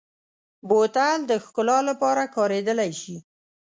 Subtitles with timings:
[0.67, 3.17] بوتل د ښکلا لپاره کارېدلی شي.